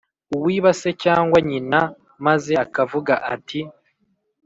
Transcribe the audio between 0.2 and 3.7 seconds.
uwiba se cyangwa nyina maze akavuga ati